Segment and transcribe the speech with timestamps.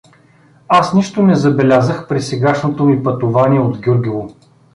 [0.67, 4.35] Аз нищо не забелязах при сегашното ми пътувание от Гюргево.